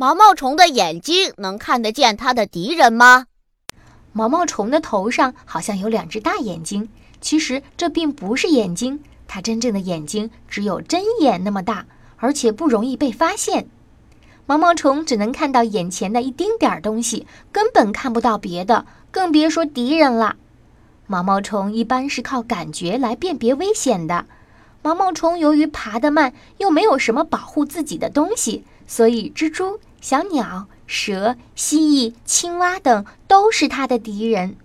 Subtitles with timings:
[0.00, 3.26] 毛毛虫的眼睛能看得见它的敌人吗？
[4.12, 6.88] 毛毛虫的头上好像有两只大眼睛，
[7.20, 11.84] 其实这并不是眼睛，它真正的眼睛只有针眼那么大，
[12.18, 13.66] 而且不容易被发现。
[14.46, 20.36] 毛毛虫只能看到眼前的一丁点儿东西，根本看不到别的，更别说敌人了。
[21.08, 24.26] 毛毛虫一般是靠感觉来辨别危险的。
[24.80, 34.56] 毛毛虫由于爬得慢，又没有什么保护自己的东西，所以蜘蛛、小鸟、蛇、蜥蜴、青蛙等都是它的敌人。